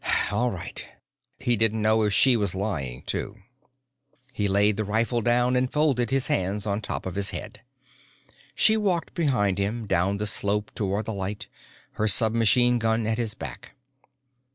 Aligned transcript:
"All 0.31 0.49
right." 0.49 0.89
He 1.37 1.55
didn't 1.55 1.83
know 1.83 2.01
if 2.01 2.11
she 2.11 2.35
was 2.35 2.55
lying 2.55 3.03
too. 3.03 3.37
He 4.33 4.47
laid 4.47 4.75
the 4.75 4.83
rifle 4.83 5.21
down 5.21 5.55
and 5.55 5.71
folded 5.71 6.09
his 6.09 6.25
hands 6.25 6.65
on 6.65 6.81
top 6.81 7.05
of 7.05 7.13
his 7.13 7.29
head. 7.29 7.61
She 8.55 8.77
walked 8.77 9.13
behind 9.13 9.59
him, 9.59 9.85
down 9.85 10.17
the 10.17 10.25
slope 10.25 10.71
toward 10.73 11.05
the 11.05 11.13
light, 11.13 11.45
her 11.91 12.07
submachine 12.07 12.79
gun 12.79 13.05
at 13.05 13.19
his 13.19 13.35
back. 13.35 13.75